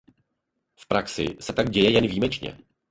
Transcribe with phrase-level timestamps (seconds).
[0.75, 2.57] V praxi se tak děje jen výjimečně.